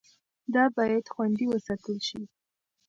دا 0.53 0.63
باید 0.77 1.05
خوندي 1.13 1.45
وساتل 1.49 1.97
شي. 2.07 2.21